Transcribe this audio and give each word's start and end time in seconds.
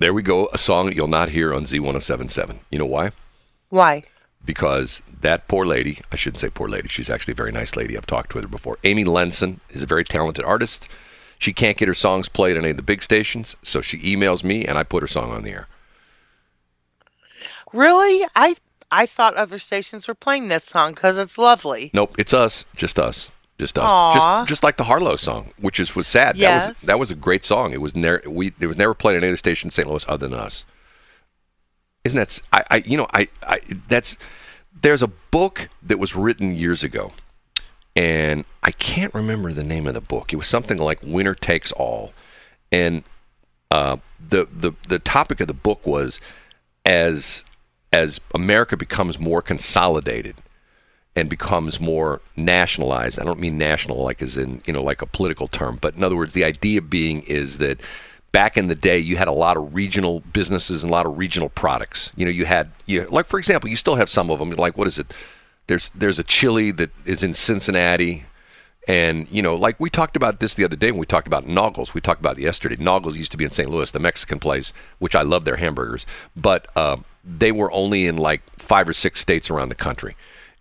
There 0.00 0.14
we 0.14 0.22
go. 0.22 0.48
A 0.54 0.58
song 0.58 0.92
you'll 0.92 1.08
not 1.08 1.28
hear 1.28 1.52
on 1.52 1.64
Z1077. 1.64 2.56
You 2.70 2.78
know 2.78 2.86
why? 2.86 3.12
Why? 3.68 4.02
Because 4.42 5.02
that 5.20 5.46
poor 5.46 5.66
lady, 5.66 6.00
I 6.10 6.16
shouldn't 6.16 6.40
say 6.40 6.48
poor 6.48 6.68
lady, 6.70 6.88
she's 6.88 7.10
actually 7.10 7.32
a 7.32 7.34
very 7.36 7.52
nice 7.52 7.76
lady. 7.76 7.98
I've 7.98 8.06
talked 8.06 8.34
with 8.34 8.44
her 8.44 8.48
before. 8.48 8.78
Amy 8.84 9.04
Lenson 9.04 9.60
is 9.68 9.82
a 9.82 9.86
very 9.86 10.04
talented 10.04 10.42
artist. 10.46 10.88
She 11.38 11.52
can't 11.52 11.76
get 11.76 11.86
her 11.86 11.94
songs 11.94 12.30
played 12.30 12.56
on 12.56 12.64
any 12.64 12.70
of 12.70 12.78
the 12.78 12.82
big 12.82 13.02
stations, 13.02 13.56
so 13.62 13.82
she 13.82 13.98
emails 13.98 14.42
me 14.42 14.64
and 14.64 14.78
I 14.78 14.84
put 14.84 15.02
her 15.02 15.06
song 15.06 15.32
on 15.32 15.42
the 15.42 15.50
air. 15.50 15.68
Really? 17.74 18.26
I 18.34 18.56
I 18.90 19.04
thought 19.04 19.34
other 19.34 19.58
stations 19.58 20.08
were 20.08 20.14
playing 20.14 20.48
that 20.48 20.66
song 20.66 20.94
because 20.94 21.18
it's 21.18 21.36
lovely. 21.36 21.90
Nope, 21.92 22.14
it's 22.18 22.32
us, 22.32 22.64
just 22.74 22.98
us, 22.98 23.28
just 23.60 23.78
us, 23.78 23.90
Aw. 23.90 24.12
just 24.14 24.48
just 24.48 24.62
like 24.62 24.76
the 24.76 24.84
Harlow 24.84 25.16
song, 25.16 25.52
which 25.58 25.78
is 25.78 25.94
was 25.94 26.06
sad. 26.08 26.36
That 26.36 26.40
Yes. 26.40 26.68
was 26.68 26.80
that 26.82 26.98
was 26.98 27.10
a 27.10 27.14
great 27.14 27.44
song. 27.44 27.72
It 27.72 27.80
was 27.80 27.94
never 27.94 28.22
we 28.28 28.52
it 28.58 28.66
was 28.66 28.76
never 28.78 28.94
played 28.94 29.16
on 29.16 29.22
any 29.22 29.28
other 29.28 29.36
station 29.36 29.68
in 29.68 29.70
St. 29.70 29.86
Louis 29.88 30.04
other 30.08 30.26
than 30.28 30.38
us. 30.38 30.64
Isn't 32.04 32.18
that 32.18 32.40
I, 32.52 32.64
I 32.70 32.76
you 32.86 32.96
know 32.96 33.06
I 33.12 33.28
I 33.46 33.60
that's 33.88 34.16
there's 34.82 35.02
a 35.02 35.08
book 35.30 35.68
that 35.82 35.98
was 35.98 36.16
written 36.16 36.54
years 36.54 36.82
ago, 36.82 37.12
and 37.94 38.44
I 38.62 38.70
can't 38.72 39.12
remember 39.12 39.52
the 39.52 39.64
name 39.64 39.86
of 39.86 39.94
the 39.94 40.00
book. 40.00 40.32
It 40.32 40.36
was 40.36 40.46
something 40.48 40.78
like 40.78 41.00
Winner 41.02 41.34
Takes 41.34 41.72
All, 41.72 42.12
and 42.72 43.04
uh, 43.70 43.98
the 44.18 44.46
the 44.50 44.72
the 44.88 44.98
topic 44.98 45.40
of 45.40 45.46
the 45.48 45.54
book 45.54 45.86
was 45.86 46.20
as 46.86 47.44
as 47.92 48.20
America 48.34 48.76
becomes 48.76 49.18
more 49.18 49.42
consolidated 49.42 50.36
and 51.16 51.28
becomes 51.28 51.80
more 51.80 52.20
nationalized. 52.36 53.18
I 53.18 53.24
don't 53.24 53.40
mean 53.40 53.58
national 53.58 54.02
like 54.02 54.22
as 54.22 54.36
in, 54.36 54.62
you 54.66 54.72
know, 54.72 54.82
like 54.82 55.02
a 55.02 55.06
political 55.06 55.48
term, 55.48 55.78
but 55.80 55.94
in 55.94 56.04
other 56.04 56.16
words, 56.16 56.34
the 56.34 56.44
idea 56.44 56.80
being 56.80 57.22
is 57.22 57.58
that 57.58 57.80
back 58.32 58.56
in 58.56 58.68
the 58.68 58.74
day 58.74 58.98
you 58.98 59.16
had 59.16 59.28
a 59.28 59.32
lot 59.32 59.56
of 59.56 59.74
regional 59.74 60.20
businesses 60.32 60.82
and 60.82 60.90
a 60.90 60.92
lot 60.92 61.06
of 61.06 61.18
regional 61.18 61.48
products. 61.48 62.12
You 62.16 62.24
know, 62.24 62.30
you 62.30 62.46
had 62.46 62.70
you 62.86 63.06
like 63.10 63.26
for 63.26 63.38
example, 63.38 63.68
you 63.68 63.76
still 63.76 63.96
have 63.96 64.08
some 64.08 64.30
of 64.30 64.38
them 64.38 64.50
like 64.50 64.78
what 64.78 64.86
is 64.86 64.98
it? 64.98 65.12
There's 65.66 65.90
there's 65.94 66.18
a 66.18 66.24
chili 66.24 66.70
that 66.72 66.90
is 67.04 67.22
in 67.22 67.34
Cincinnati 67.34 68.24
and 68.88 69.28
you 69.30 69.42
know, 69.42 69.54
like 69.54 69.78
we 69.78 69.90
talked 69.90 70.16
about 70.16 70.40
this 70.40 70.54
the 70.54 70.64
other 70.64 70.76
day 70.76 70.90
when 70.90 71.00
we 71.00 71.06
talked 71.06 71.26
about 71.26 71.46
Naugles. 71.46 71.92
We 71.92 72.00
talked 72.00 72.20
about 72.20 72.38
yesterday. 72.38 72.76
Naugles 72.76 73.14
used 73.14 73.30
to 73.32 73.36
be 73.36 73.44
in 73.44 73.50
St. 73.50 73.68
Louis, 73.68 73.90
the 73.90 73.98
Mexican 73.98 74.38
place, 74.38 74.72
which 74.98 75.14
I 75.14 75.22
love 75.22 75.44
their 75.44 75.56
hamburgers, 75.56 76.06
but 76.34 76.74
um, 76.76 77.04
they 77.24 77.52
were 77.52 77.70
only 77.72 78.06
in 78.06 78.16
like 78.16 78.42
five 78.58 78.88
or 78.88 78.92
six 78.92 79.20
states 79.20 79.50
around 79.50 79.68
the 79.68 79.74
country. 79.74 80.16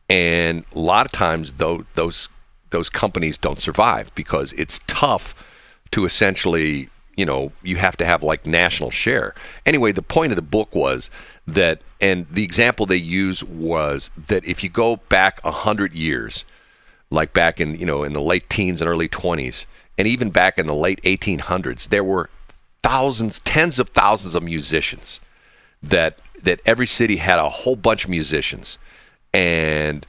And 0.09 0.65
a 0.73 0.79
lot 0.79 1.05
of 1.05 1.11
times, 1.11 1.53
though, 1.53 1.85
those 1.95 2.29
those 2.71 2.89
companies 2.89 3.38
don't 3.38 3.59
survive 3.59 4.13
because 4.13 4.53
it's 4.53 4.79
tough 4.85 5.33
to 5.91 6.05
essentially, 6.05 6.89
you 7.15 7.25
know, 7.25 7.52
you 7.63 7.77
have 7.77 7.97
to 7.97 8.05
have 8.05 8.21
like 8.21 8.45
national 8.45 8.91
share. 8.91 9.33
Anyway, 9.65 9.91
the 9.91 10.03
point 10.03 10.31
of 10.31 10.35
the 10.35 10.41
book 10.43 10.75
was 10.75 11.09
that, 11.47 11.81
and 11.99 12.27
the 12.30 12.43
example 12.43 12.85
they 12.85 12.95
use 12.95 13.43
was 13.43 14.11
that 14.27 14.45
if 14.45 14.63
you 14.63 14.69
go 14.69 14.97
back 14.97 15.41
a 15.43 15.52
hundred 15.52 15.93
years, 15.93 16.45
like 17.11 17.33
back 17.33 17.59
in 17.59 17.75
you 17.75 17.85
know 17.85 18.03
in 18.03 18.13
the 18.13 18.21
late 18.21 18.49
teens 18.49 18.81
and 18.81 18.89
early 18.89 19.09
20s 19.09 19.65
and 19.97 20.07
even 20.07 20.30
back 20.30 20.57
in 20.57 20.67
the 20.67 20.75
late 20.75 21.02
1800s 21.03 21.89
there 21.89 22.03
were 22.03 22.30
thousands 22.83 23.39
tens 23.39 23.80
of 23.80 23.89
thousands 23.89 24.35
of 24.35 24.43
musicians 24.43 25.19
that 25.81 26.19
that 26.43 26.59
every 26.65 26.87
city 26.87 27.17
had 27.17 27.39
a 27.39 27.49
whole 27.49 27.75
bunch 27.75 28.03
of 28.03 28.09
musicians 28.09 28.77
and 29.33 30.05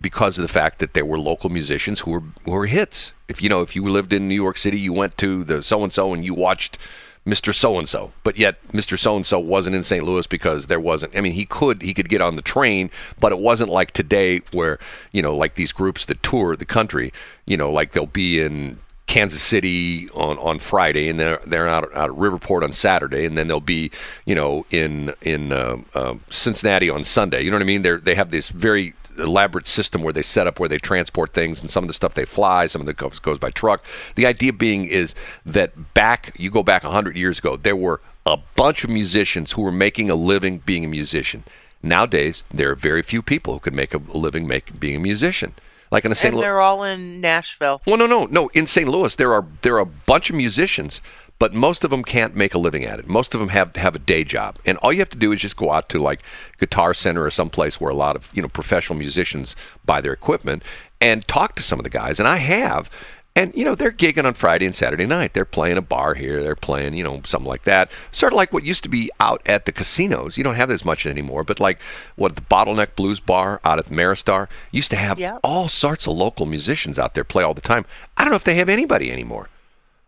because 0.00 0.36
of 0.36 0.42
the 0.42 0.48
fact 0.48 0.80
that 0.80 0.94
there 0.94 1.06
were 1.06 1.18
local 1.18 1.48
musicians 1.50 2.00
who 2.00 2.10
were 2.10 2.22
who 2.44 2.50
were 2.50 2.66
hits 2.66 3.12
if 3.28 3.40
you 3.40 3.48
know 3.48 3.62
if 3.62 3.74
you 3.74 3.84
lived 3.84 4.12
in 4.12 4.28
New 4.28 4.34
York 4.34 4.56
City 4.56 4.78
you 4.78 4.92
went 4.92 5.16
to 5.18 5.44
the 5.44 5.62
so 5.62 5.82
and 5.82 5.92
so 5.92 6.12
and 6.12 6.24
you 6.24 6.34
watched 6.34 6.78
Mr. 7.26 7.54
So 7.54 7.78
and 7.78 7.88
so, 7.88 8.12
but 8.22 8.36
yet 8.36 8.56
Mr. 8.68 8.98
So 8.98 9.16
and 9.16 9.24
so 9.24 9.38
wasn't 9.38 9.74
in 9.74 9.82
St. 9.82 10.04
Louis 10.04 10.26
because 10.26 10.66
there 10.66 10.80
wasn't. 10.80 11.16
I 11.16 11.22
mean, 11.22 11.32
he 11.32 11.46
could 11.46 11.80
he 11.80 11.94
could 11.94 12.10
get 12.10 12.20
on 12.20 12.36
the 12.36 12.42
train, 12.42 12.90
but 13.18 13.32
it 13.32 13.38
wasn't 13.38 13.70
like 13.70 13.92
today 13.92 14.42
where 14.52 14.78
you 15.12 15.22
know 15.22 15.34
like 15.34 15.54
these 15.54 15.72
groups 15.72 16.04
that 16.04 16.22
tour 16.22 16.54
the 16.54 16.66
country. 16.66 17.12
You 17.46 17.56
know, 17.56 17.72
like 17.72 17.92
they'll 17.92 18.06
be 18.06 18.42
in 18.42 18.78
Kansas 19.14 19.42
City 19.42 20.10
on, 20.10 20.36
on 20.38 20.58
Friday, 20.58 21.08
and 21.08 21.20
they're 21.20 21.40
they're 21.46 21.68
out, 21.68 21.84
out 21.94 22.10
at 22.10 22.16
Riverport 22.16 22.64
on 22.64 22.72
Saturday, 22.72 23.24
and 23.24 23.38
then 23.38 23.46
they'll 23.46 23.60
be 23.60 23.92
you 24.24 24.34
know 24.34 24.66
in 24.72 25.14
in 25.22 25.52
uh, 25.52 25.76
uh, 25.94 26.14
Cincinnati 26.30 26.90
on 26.90 27.04
Sunday. 27.04 27.40
You 27.42 27.52
know 27.52 27.54
what 27.54 27.62
I 27.62 27.66
mean? 27.66 27.82
They 27.82 27.94
they 27.94 28.16
have 28.16 28.32
this 28.32 28.48
very 28.48 28.92
elaborate 29.16 29.68
system 29.68 30.02
where 30.02 30.12
they 30.12 30.22
set 30.22 30.48
up 30.48 30.58
where 30.58 30.68
they 30.68 30.78
transport 30.78 31.32
things, 31.32 31.60
and 31.60 31.70
some 31.70 31.84
of 31.84 31.88
the 31.88 31.94
stuff 31.94 32.14
they 32.14 32.24
fly, 32.24 32.66
some 32.66 32.80
of 32.82 32.86
the 32.86 32.92
goes, 32.92 33.20
goes 33.20 33.38
by 33.38 33.50
truck. 33.50 33.84
The 34.16 34.26
idea 34.26 34.52
being 34.52 34.86
is 34.86 35.14
that 35.46 35.94
back 35.94 36.34
you 36.36 36.50
go 36.50 36.64
back 36.64 36.82
hundred 36.82 37.16
years 37.16 37.38
ago, 37.38 37.56
there 37.56 37.76
were 37.76 38.00
a 38.26 38.36
bunch 38.56 38.82
of 38.82 38.90
musicians 38.90 39.52
who 39.52 39.62
were 39.62 39.70
making 39.70 40.10
a 40.10 40.16
living 40.16 40.58
being 40.58 40.84
a 40.84 40.88
musician. 40.88 41.44
Nowadays, 41.84 42.42
there 42.52 42.72
are 42.72 42.74
very 42.74 43.02
few 43.02 43.22
people 43.22 43.54
who 43.54 43.60
can 43.60 43.76
make 43.76 43.94
a 43.94 43.98
living 43.98 44.48
make, 44.48 44.80
being 44.80 44.96
a 44.96 44.98
musician. 45.00 45.54
Like 45.94 46.04
in 46.04 46.10
the 46.10 46.16
St. 46.16 46.32
And 46.32 46.36
Louis. 46.36 46.42
they're 46.42 46.60
all 46.60 46.82
in 46.82 47.20
Nashville. 47.20 47.80
Well, 47.86 47.96
no, 47.96 48.06
no, 48.06 48.24
no. 48.24 48.48
In 48.48 48.66
St. 48.66 48.88
Louis, 48.88 49.14
there 49.14 49.32
are 49.32 49.46
there 49.62 49.76
are 49.76 49.78
a 49.78 49.86
bunch 49.86 50.28
of 50.28 50.34
musicians, 50.34 51.00
but 51.38 51.54
most 51.54 51.84
of 51.84 51.90
them 51.90 52.02
can't 52.02 52.34
make 52.34 52.52
a 52.52 52.58
living 52.58 52.84
at 52.84 52.98
it. 52.98 53.06
Most 53.06 53.32
of 53.32 53.38
them 53.38 53.50
have 53.50 53.76
have 53.76 53.94
a 53.94 54.00
day 54.00 54.24
job, 54.24 54.58
and 54.66 54.76
all 54.78 54.92
you 54.92 54.98
have 54.98 55.08
to 55.10 55.16
do 55.16 55.30
is 55.30 55.40
just 55.40 55.56
go 55.56 55.70
out 55.70 55.88
to 55.90 56.00
like 56.00 56.20
Guitar 56.58 56.94
Center 56.94 57.22
or 57.24 57.30
someplace 57.30 57.80
where 57.80 57.92
a 57.92 57.94
lot 57.94 58.16
of 58.16 58.28
you 58.34 58.42
know 58.42 58.48
professional 58.48 58.98
musicians 58.98 59.54
buy 59.84 60.00
their 60.00 60.12
equipment 60.12 60.64
and 61.00 61.26
talk 61.28 61.54
to 61.54 61.62
some 61.62 61.78
of 61.78 61.84
the 61.84 61.90
guys. 61.90 62.18
And 62.18 62.26
I 62.26 62.38
have. 62.38 62.90
And 63.36 63.52
you 63.56 63.64
know 63.64 63.74
they're 63.74 63.90
gigging 63.90 64.24
on 64.26 64.34
Friday 64.34 64.64
and 64.64 64.74
Saturday 64.74 65.06
night. 65.06 65.34
They're 65.34 65.44
playing 65.44 65.76
a 65.76 65.82
bar 65.82 66.14
here. 66.14 66.40
They're 66.40 66.54
playing 66.54 66.94
you 66.94 67.02
know 67.02 67.20
something 67.24 67.48
like 67.48 67.64
that. 67.64 67.90
Sort 68.12 68.32
of 68.32 68.36
like 68.36 68.52
what 68.52 68.62
used 68.64 68.84
to 68.84 68.88
be 68.88 69.10
out 69.18 69.42
at 69.44 69.64
the 69.66 69.72
casinos. 69.72 70.38
You 70.38 70.44
don't 70.44 70.54
have 70.54 70.70
as 70.70 70.84
much 70.84 71.04
anymore. 71.04 71.42
But 71.42 71.58
like 71.58 71.80
what 72.14 72.36
the 72.36 72.42
Bottleneck 72.42 72.94
Blues 72.94 73.18
Bar 73.18 73.60
out 73.64 73.80
at 73.80 73.86
the 73.86 73.94
Ameristar 73.94 74.46
used 74.70 74.90
to 74.90 74.96
have 74.96 75.18
Yeah. 75.18 75.38
all 75.42 75.66
sorts 75.66 76.06
of 76.06 76.16
local 76.16 76.46
musicians 76.46 76.96
out 76.96 77.14
there 77.14 77.24
play 77.24 77.42
all 77.42 77.54
the 77.54 77.60
time. 77.60 77.84
I 78.16 78.22
don't 78.22 78.30
know 78.30 78.36
if 78.36 78.44
they 78.44 78.54
have 78.54 78.68
anybody 78.68 79.10
anymore. 79.10 79.48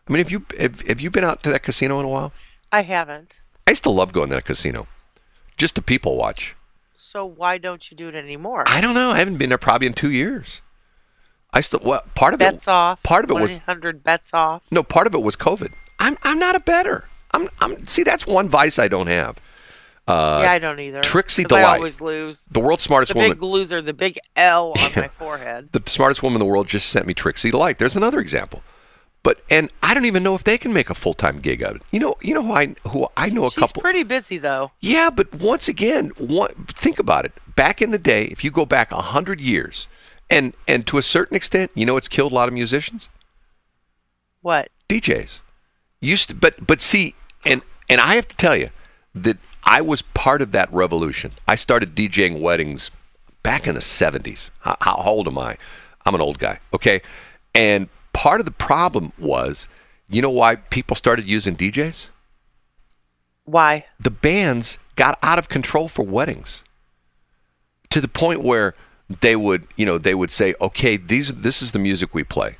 I 0.09 0.12
mean, 0.12 0.19
have 0.19 0.31
you 0.31 0.47
have, 0.60 0.82
have 0.82 1.00
you 1.00 1.10
been 1.10 1.25
out 1.25 1.42
to 1.42 1.50
that 1.50 1.65
casino 1.65 1.98
in 1.98 2.04
a 2.04 2.09
while? 2.09 2.32
I 2.70 2.82
haven't. 2.82 3.41
I 3.66 3.72
used 3.72 3.82
to 3.82 3.91
love 3.91 4.12
going 4.12 4.28
to 4.28 4.36
that 4.36 4.44
casino, 4.44 4.86
just 5.56 5.75
to 5.75 5.82
people 5.82 6.16
watch. 6.16 6.54
So 6.94 7.26
why 7.26 7.59
don't 7.59 7.91
you 7.91 7.97
do 7.97 8.09
it 8.09 8.15
anymore? 8.15 8.62
I 8.69 8.81
don't 8.81 8.94
know. 8.94 9.10
I 9.10 9.19
haven't 9.19 9.38
been 9.38 9.48
there 9.48 9.59
probably 9.59 9.88
in 9.88 9.94
two 9.94 10.12
years. 10.12 10.60
I 11.56 11.60
still 11.62 11.80
well, 11.82 12.02
part 12.14 12.34
of 12.34 12.38
bets 12.40 12.64
it. 12.66 12.70
off. 12.70 13.02
part 13.02 13.24
of 13.24 13.30
it 13.30 13.34
was- 13.34 13.50
100 13.50 14.04
bets 14.04 14.30
off. 14.34 14.62
No, 14.70 14.82
part 14.82 15.06
of 15.06 15.14
it 15.14 15.22
was 15.22 15.36
COVID. 15.36 15.72
I'm 15.98 16.18
I'm 16.22 16.38
not 16.38 16.54
a 16.54 16.60
better. 16.60 17.08
I'm 17.32 17.48
I'm 17.60 17.86
see 17.86 18.02
that's 18.02 18.26
one 18.26 18.48
vice 18.48 18.78
I 18.78 18.88
don't 18.88 19.06
have. 19.06 19.38
Uh, 20.08 20.40
yeah, 20.44 20.52
I 20.52 20.58
don't 20.60 20.78
either. 20.78 21.00
Trixie 21.00 21.42
'Cause 21.44 21.58
I 21.58 21.62
always 21.64 22.00
lose. 22.00 22.46
the 22.52 22.60
world's 22.60 22.84
smartest 22.84 23.12
The 23.12 23.18
woman. 23.18 23.32
big 23.32 23.42
loser, 23.42 23.82
the 23.82 23.92
big 23.94 24.18
L 24.36 24.72
on 24.78 24.92
my 24.94 25.08
forehead. 25.18 25.70
the 25.72 25.82
smartest 25.86 26.22
woman 26.22 26.36
in 26.36 26.46
the 26.46 26.50
world 26.52 26.68
just 26.68 26.90
sent 26.90 27.06
me 27.06 27.14
Trixie 27.14 27.50
Delight. 27.50 27.78
There's 27.78 27.96
another 27.96 28.20
example. 28.20 28.62
But 29.24 29.40
and 29.50 29.72
I 29.82 29.94
don't 29.94 30.04
even 30.04 30.22
know 30.22 30.36
if 30.36 30.44
they 30.44 30.58
can 30.58 30.72
make 30.72 30.90
a 30.90 30.94
full 30.94 31.14
time 31.14 31.40
gig 31.40 31.60
of 31.62 31.76
it. 31.76 31.82
You 31.90 31.98
know, 31.98 32.14
you 32.22 32.34
know 32.34 32.42
who 32.44 32.52
I 32.52 32.74
who 32.86 33.08
I 33.16 33.30
know 33.30 33.46
a 33.46 33.50
She's 33.50 33.56
couple. 33.58 33.82
pretty 33.82 34.04
busy 34.04 34.38
though. 34.38 34.70
Yeah, 34.80 35.10
but 35.10 35.34
once 35.34 35.66
again, 35.66 36.10
one, 36.18 36.52
think 36.68 36.98
about 37.00 37.24
it. 37.24 37.32
Back 37.56 37.82
in 37.82 37.90
the 37.90 37.98
day, 37.98 38.24
if 38.26 38.44
you 38.44 38.52
go 38.52 38.64
back 38.66 38.92
a 38.92 39.00
hundred 39.00 39.40
years, 39.40 39.88
and 40.31 40.54
and 40.66 40.87
to 40.87 40.98
a 40.98 41.03
certain 41.03 41.37
extent, 41.37 41.70
you 41.75 41.87
know, 41.87 41.94
what's 41.94 42.09
killed 42.09 42.32
a 42.32 42.34
lot 42.34 42.48
of 42.48 42.54
musicians. 42.54 43.09
What? 44.42 44.70
DJs 44.88 45.41
used 46.00 46.28
to, 46.28 46.34
but 46.34 46.66
but 46.66 46.81
see, 46.81 47.14
and 47.44 47.62
and 47.88 48.00
I 48.00 48.14
have 48.16 48.28
to 48.28 48.36
tell 48.36 48.56
you 48.56 48.70
that 49.15 49.38
I 49.65 49.81
was 49.81 50.03
part 50.03 50.42
of 50.42 50.53
that 50.53 50.72
revolution. 50.72 51.32
I 51.48 51.56
started 51.56 51.94
DJing 51.94 52.41
weddings 52.41 52.91
back 53.42 53.66
in 53.66 53.75
the 53.75 53.81
'70s. 53.81 54.50
How, 54.60 54.76
how 54.81 54.97
old 54.97 55.26
am 55.26 55.38
I? 55.38 55.56
I'm 56.04 56.15
an 56.15 56.20
old 56.20 56.38
guy. 56.38 56.60
Okay, 56.72 57.03
and 57.54 57.88
part 58.12 58.41
of 58.41 58.47
the 58.47 58.53
problem 58.53 59.12
was, 59.19 59.69
you 60.09 60.22
know, 60.22 60.31
why 60.31 60.56
people 60.56 60.97
started 60.97 61.26
using 61.26 61.56
DJs? 61.56 62.09
Why? 63.45 63.86
the 64.00 64.10
bands 64.10 64.78
got 64.97 65.18
out 65.22 65.39
of 65.39 65.48
control 65.48 65.86
for 65.86 66.04
weddings 66.04 66.65
to 67.91 68.00
the 68.00 68.09
point 68.09 68.42
where 68.42 68.74
they 69.20 69.36
would 69.36 69.66
you 69.76 69.86
know 69.86 69.98
they 69.98 70.14
would 70.14 70.30
say 70.30 70.54
okay 70.60 70.97
these 70.97 71.28
this 71.34 71.62
is 71.62 71.72
the 71.72 71.78
music 71.78 72.14
we 72.14 72.24
play. 72.24 72.56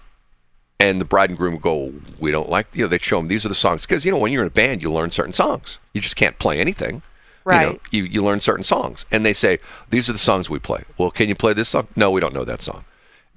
And 0.79 1.01
the 1.01 1.07
bride 1.07 1.31
and 1.31 1.39
groom 1.39 1.55
would 1.55 1.63
go 1.63 1.93
we 2.19 2.31
don't 2.31 2.51
like 2.51 2.67
you 2.75 2.83
know 2.85 2.89
they'd 2.89 3.03
show 3.03 3.17
them 3.19 3.29
these 3.29 3.47
are 3.47 3.49
the 3.49 3.55
songs 3.55 3.83
because 3.83 4.05
you 4.05 4.13
know 4.13 4.19
when 4.19 4.33
you're 4.33 4.43
in 4.43 4.49
a 4.49 4.51
band 4.51 4.83
you 4.83 4.93
learn 4.93 5.11
certain 5.11 5.33
songs. 5.33 5.79
You 5.95 6.01
just 6.01 6.17
can't 6.17 6.39
play 6.39 6.61
anything 6.61 6.97
you, 7.47 7.53
know, 7.53 7.69
Right. 7.69 7.81
you, 7.93 8.03
you 8.05 8.25
learn 8.25 8.41
certain 8.41 8.65
songs. 8.65 9.07
And 9.13 9.25
they 9.25 9.33
say 9.33 9.59
these 9.91 10.11
are 10.11 10.13
the 10.13 10.19
songs 10.19 10.51
we 10.51 10.59
play. 10.59 10.85
Well 10.99 11.11
can 11.11 11.29
you 11.29 11.35
play 11.35 11.53
this 11.55 11.71
song? 11.71 11.89
No 11.97 12.11
we 12.11 12.21
don't 12.21 12.35
know 12.35 12.45
that 12.45 12.61
song 12.61 12.85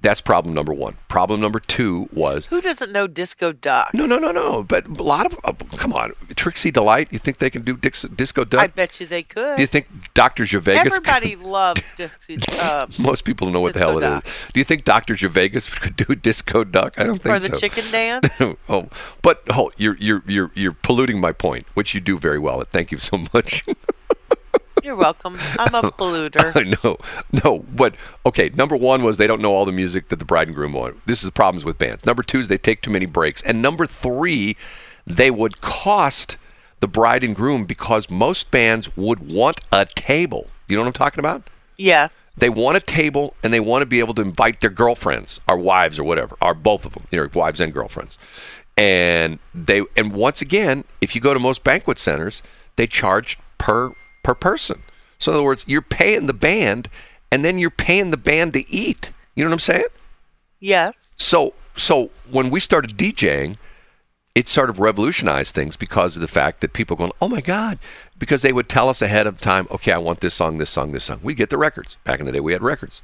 That's 0.02 0.20
problem 0.20 0.54
number 0.54 0.72
one. 0.72 0.96
Problem 1.08 1.40
number 1.40 1.60
two 1.60 2.08
was 2.12 2.46
Who 2.46 2.60
doesn't 2.60 2.90
know 2.90 3.06
Disco 3.06 3.52
Duck? 3.52 3.92
no, 3.92 4.06
no, 4.06 4.16
no, 4.18 4.32
no. 4.32 4.62
But 4.62 4.86
a 4.86 5.02
lot 5.02 5.26
of 5.26 5.38
uh, 5.44 5.52
come 5.76 5.92
on, 5.92 6.12
Trixie 6.36 6.70
Delight. 6.70 7.08
You 7.10 7.18
think 7.18 7.38
they 7.38 7.50
can 7.50 7.62
do 7.62 7.76
Dix, 7.76 8.02
Disco 8.02 8.44
Duck? 8.44 8.60
I 8.60 8.66
bet 8.68 8.98
you 9.00 9.06
they 9.06 9.22
could. 9.22 9.56
do 9.56 9.62
you 9.62 9.66
think 9.66 9.88
Dr. 10.14 10.44
Gervais? 10.46 10.76
Everybody 10.76 11.36
loves 11.36 11.82
Dixie. 11.94 12.38
Uh, 12.50 12.86
Most 12.98 13.24
people 13.24 13.50
know 13.50 13.60
what 13.60 13.74
the 13.74 13.78
hell 13.80 13.98
Disco 14.00 14.06
it 14.06 14.10
Duck. 14.10 14.26
is. 14.26 14.32
Do 14.54 14.60
you 14.60 14.64
think 14.64 14.84
Dr. 14.84 15.16
Gervais 15.16 15.50
could 15.50 15.96
do 15.96 16.14
Disco 16.14 16.64
Duck? 16.64 16.94
I 16.98 17.04
don't 17.04 17.20
think 17.22 17.34
for 17.34 17.38
the 17.38 17.48
so. 17.48 17.60
chicken 17.60 17.84
dance. 17.92 18.40
oh, 18.68 18.88
but 19.22 19.42
oh, 19.50 19.70
you're 19.76 19.96
you're 19.98 20.22
you're 20.26 20.50
you're 20.54 20.72
polluting 20.72 21.20
my 21.20 21.32
point, 21.32 21.66
which 21.74 21.94
you 21.94 22.00
do 22.00 22.18
very 22.18 22.38
well. 22.38 22.64
Thank 22.72 22.90
you 22.90 22.98
so 22.98 23.18
much. 23.34 23.64
You're 24.82 24.96
welcome. 24.96 25.38
I'm 25.58 25.74
a 25.74 25.90
polluter. 25.92 26.54
I 26.54 26.76
know, 26.84 26.98
no, 27.44 27.64
but 27.74 27.94
okay. 28.26 28.50
Number 28.50 28.76
one 28.76 29.02
was 29.02 29.16
they 29.16 29.26
don't 29.26 29.42
know 29.42 29.54
all 29.54 29.66
the 29.66 29.72
music 29.72 30.08
that 30.08 30.18
the 30.18 30.24
bride 30.24 30.48
and 30.48 30.54
groom 30.54 30.72
want. 30.72 31.04
This 31.06 31.18
is 31.18 31.24
the 31.24 31.32
problems 31.32 31.64
with 31.64 31.78
bands. 31.78 32.04
Number 32.04 32.22
two 32.22 32.40
is 32.40 32.48
they 32.48 32.58
take 32.58 32.82
too 32.82 32.90
many 32.90 33.06
breaks, 33.06 33.42
and 33.42 33.60
number 33.62 33.86
three, 33.86 34.56
they 35.06 35.30
would 35.30 35.60
cost 35.60 36.36
the 36.80 36.88
bride 36.88 37.22
and 37.22 37.36
groom 37.36 37.64
because 37.64 38.10
most 38.10 38.50
bands 38.50 38.96
would 38.96 39.28
want 39.28 39.60
a 39.72 39.84
table. 39.84 40.48
You 40.68 40.76
know 40.76 40.82
what 40.82 40.88
I'm 40.88 40.92
talking 40.94 41.20
about? 41.20 41.48
Yes. 41.76 42.34
They 42.36 42.50
want 42.50 42.76
a 42.76 42.80
table 42.80 43.34
and 43.42 43.52
they 43.52 43.60
want 43.60 43.82
to 43.82 43.86
be 43.86 44.00
able 44.00 44.14
to 44.14 44.22
invite 44.22 44.60
their 44.60 44.70
girlfriends, 44.70 45.40
our 45.48 45.56
wives, 45.56 45.98
or 45.98 46.04
whatever, 46.04 46.36
or 46.42 46.54
both 46.54 46.84
of 46.84 46.92
them, 46.92 47.06
you 47.10 47.18
know, 47.18 47.28
wives 47.34 47.60
and 47.60 47.72
girlfriends. 47.72 48.18
And 48.76 49.38
they 49.54 49.82
and 49.96 50.12
once 50.12 50.42
again, 50.42 50.84
if 51.00 51.14
you 51.14 51.20
go 51.20 51.34
to 51.34 51.40
most 51.40 51.64
banquet 51.64 51.98
centers, 51.98 52.42
they 52.76 52.86
charge 52.86 53.38
per 53.58 53.92
per 54.22 54.34
person. 54.34 54.82
So 55.18 55.32
in 55.32 55.36
other 55.36 55.44
words, 55.44 55.64
you're 55.66 55.82
paying 55.82 56.26
the 56.26 56.32
band, 56.32 56.88
and 57.30 57.44
then 57.44 57.58
you're 57.58 57.70
paying 57.70 58.10
the 58.10 58.16
band 58.16 58.54
to 58.54 58.70
eat. 58.70 59.12
You 59.34 59.44
know 59.44 59.50
what 59.50 59.54
I'm 59.54 59.60
saying? 59.60 59.84
Yes. 60.60 61.14
So 61.18 61.54
so 61.76 62.10
when 62.30 62.50
we 62.50 62.60
started 62.60 62.96
DJing, 62.96 63.56
it 64.34 64.48
sort 64.48 64.70
of 64.70 64.78
revolutionized 64.78 65.54
things 65.54 65.76
because 65.76 66.16
of 66.16 66.22
the 66.22 66.28
fact 66.28 66.60
that 66.60 66.72
people 66.72 66.96
going, 66.96 67.12
oh 67.20 67.28
my 67.28 67.40
god, 67.40 67.78
because 68.18 68.42
they 68.42 68.52
would 68.52 68.68
tell 68.68 68.88
us 68.88 69.02
ahead 69.02 69.26
of 69.26 69.40
time, 69.40 69.66
okay, 69.70 69.92
I 69.92 69.98
want 69.98 70.20
this 70.20 70.34
song, 70.34 70.58
this 70.58 70.70
song, 70.70 70.92
this 70.92 71.04
song. 71.04 71.20
We 71.22 71.34
get 71.34 71.50
the 71.50 71.58
records. 71.58 71.96
Back 72.04 72.20
in 72.20 72.26
the 72.26 72.32
day, 72.32 72.40
we 72.40 72.52
had 72.52 72.62
records, 72.62 73.02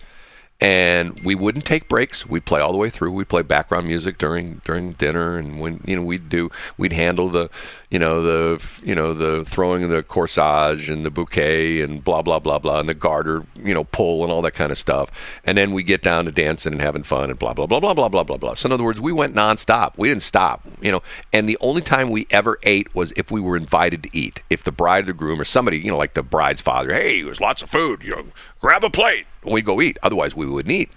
and 0.61 1.20
we 1.20 1.35
wouldn't 1.35 1.67
take 1.67 1.87
breaks. 1.88 2.26
We'd 2.26 2.47
play 2.47 2.61
all 2.61 2.73
the 2.73 2.79
way 2.79 2.88
through. 2.88 3.12
We'd 3.12 3.29
play 3.29 3.43
background 3.43 3.87
music 3.87 4.17
during 4.17 4.62
during 4.64 4.93
dinner, 4.93 5.37
and 5.37 5.61
when 5.61 5.82
you 5.85 5.97
know 5.97 6.03
we'd 6.03 6.29
do 6.29 6.50
we'd 6.79 6.93
handle 6.93 7.29
the 7.29 7.50
you 7.91 7.99
know 7.99 8.23
the 8.23 8.64
you 8.82 8.94
know 8.94 9.12
the 9.12 9.44
throwing 9.44 9.82
of 9.82 9.91
the 9.91 10.03
corsage 10.03 10.91
and 10.91 11.05
the 11.05 11.11
bouquet 11.11 11.82
and 11.82 12.03
blah 12.03 12.23
blah 12.23 12.38
blah 12.38 12.58
blah 12.58 12.81
and 12.81 12.88
the 12.88 12.94
garter 12.94 13.44
you 13.62 13.75
know 13.75 13.85
pull 13.85 14.23
and 14.23 14.32
all 14.32 14.41
that 14.43 14.55
kind 14.55 14.73
of 14.73 14.79
stuff, 14.79 15.11
and 15.44 15.58
then 15.58 15.73
we 15.73 15.82
get 15.82 16.03
down 16.03 16.25
to 16.25 16.32
dancing 16.32 16.73
and 16.73 16.81
having 16.81 17.02
fun 17.02 17.29
and 17.29 17.38
blah 17.38 17.52
blah 17.52 17.67
blah 17.67 17.81
blah 17.81 17.93
blah 17.93 18.09
blah 18.09 18.25
blah 18.25 18.37
blah. 18.38 18.55
So 18.55 18.67
in 18.67 18.73
other 18.73 18.85
words, 18.85 19.00
we 19.00 19.12
went 19.12 19.35
nonstop. 19.35 19.93
We 19.99 20.09
didn't 20.09 20.23
stop, 20.23 20.67
you 20.81 20.91
know. 20.91 21.02
And 21.35 21.47
the 21.47 21.59
only 21.61 21.82
time 21.82 22.11
we 22.11 22.26
ever 22.31 22.59
ate 22.62 22.94
was 22.94 23.12
if 23.17 23.31
we 23.31 23.43
were 23.43 23.59
invited 23.59 24.02
to 24.05 24.11
eat. 24.17 24.43
If 24.49 24.64
the 24.64 24.73
bride 24.73 25.05
or 25.05 25.09
the 25.09 25.12
groom 25.12 25.38
or 25.38 25.44
somebody, 25.44 25.79
you 25.79 25.91
know, 25.91 25.99
like 25.99 26.14
the 26.14 26.23
bride's 26.23 26.62
father, 26.62 26.94
hey, 26.94 27.20
there's 27.20 27.41
lots 27.43 27.61
of 27.61 27.69
food, 27.69 28.02
you 28.02 28.12
know, 28.12 28.25
grab 28.61 28.82
a 28.85 28.91
plate. 28.91 29.26
We'd 29.47 29.65
go 29.65 29.81
eat. 29.81 29.99
Otherwise, 30.03 30.35
we 30.35 30.47
wouldn't 30.47 30.73
eat. 30.73 30.91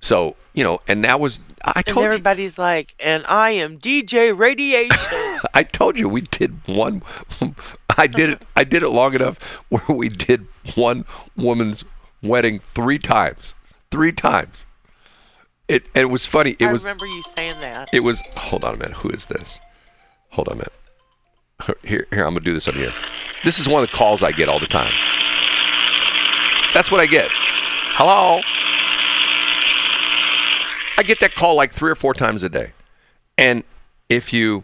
So 0.00 0.36
you 0.52 0.62
know, 0.64 0.80
and 0.86 1.02
that 1.04 1.18
was 1.20 1.40
I 1.64 1.72
And 1.76 1.86
told 1.86 2.04
you. 2.04 2.10
everybody's 2.10 2.58
like, 2.58 2.94
and 3.00 3.24
I 3.26 3.50
am 3.52 3.78
DJ 3.78 4.36
Radiation. 4.36 5.38
I 5.54 5.62
told 5.62 5.98
you 5.98 6.08
we 6.08 6.20
did 6.22 6.56
one. 6.66 7.02
I 7.96 8.06
did 8.06 8.30
it. 8.30 8.42
I 8.56 8.64
did 8.64 8.82
it 8.82 8.88
long 8.90 9.14
enough 9.14 9.38
where 9.70 9.96
we 9.96 10.08
did 10.08 10.46
one 10.74 11.04
woman's 11.36 11.84
wedding 12.22 12.58
three 12.60 12.98
times. 12.98 13.54
Three 13.90 14.12
times. 14.12 14.66
It 15.68 15.88
and 15.94 16.02
it 16.02 16.10
was 16.10 16.26
funny. 16.26 16.56
It 16.58 16.66
I 16.66 16.72
was. 16.72 16.84
remember 16.84 17.06
you 17.06 17.22
saying 17.36 17.54
that. 17.60 17.88
It 17.92 18.02
was. 18.02 18.22
Hold 18.38 18.64
on 18.64 18.74
a 18.74 18.78
minute. 18.78 18.96
Who 18.96 19.08
is 19.08 19.26
this? 19.26 19.58
Hold 20.30 20.48
on 20.48 20.54
a 20.54 20.56
minute. 20.56 20.72
Here, 21.84 22.06
here. 22.12 22.24
I'm 22.24 22.34
gonna 22.34 22.40
do 22.40 22.52
this 22.52 22.68
on 22.68 22.74
here. 22.74 22.92
This 23.44 23.58
is 23.58 23.68
one 23.68 23.82
of 23.82 23.90
the 23.90 23.96
calls 23.96 24.22
I 24.22 24.32
get 24.32 24.48
all 24.48 24.58
the 24.60 24.66
time. 24.66 24.92
That's 26.74 26.90
what 26.90 27.00
I 27.00 27.06
get. 27.06 27.30
Hello. 27.96 28.40
I 30.96 31.02
get 31.02 31.20
that 31.20 31.34
call 31.34 31.54
like 31.54 31.72
three 31.72 31.90
or 31.90 31.94
four 31.94 32.14
times 32.14 32.42
a 32.44 32.48
day. 32.48 32.72
And 33.38 33.64
if 34.08 34.32
you, 34.32 34.62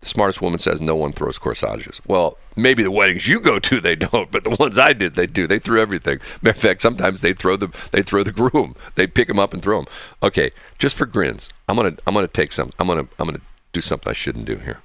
the 0.00 0.06
smartest 0.06 0.40
woman 0.40 0.58
says 0.58 0.80
no 0.80 0.94
one 0.94 1.12
throws 1.12 1.38
corsages. 1.38 2.00
Well, 2.06 2.38
maybe 2.56 2.82
the 2.82 2.90
weddings 2.90 3.26
you 3.28 3.40
go 3.40 3.58
to 3.58 3.80
they 3.80 3.96
don't, 3.96 4.30
but 4.30 4.44
the 4.44 4.50
ones 4.58 4.78
I 4.78 4.92
did 4.92 5.14
they 5.14 5.26
do. 5.26 5.46
They 5.46 5.58
threw 5.58 5.80
everything. 5.80 6.20
Matter 6.42 6.56
of 6.56 6.62
fact, 6.62 6.82
sometimes 6.82 7.20
they 7.20 7.32
throw 7.32 7.56
the 7.56 7.68
they 7.92 8.02
throw 8.02 8.22
the 8.22 8.32
groom. 8.32 8.76
They 8.94 9.06
pick 9.06 9.28
him 9.28 9.38
up 9.38 9.52
and 9.52 9.62
throw 9.62 9.80
him. 9.80 9.86
Okay, 10.22 10.50
just 10.78 10.96
for 10.96 11.06
grins, 11.06 11.50
I'm 11.68 11.76
gonna 11.76 11.94
I'm 12.06 12.14
gonna 12.14 12.28
take 12.28 12.52
some. 12.52 12.72
I'm 12.78 12.86
gonna 12.86 13.06
I'm 13.18 13.26
gonna 13.26 13.40
do 13.72 13.80
something 13.80 14.08
I 14.10 14.14
shouldn't 14.14 14.46
do 14.46 14.56
here. 14.56 14.78